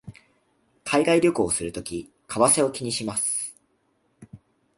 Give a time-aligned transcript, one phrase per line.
[0.83, 3.55] 海外旅行をするとき為替を気にします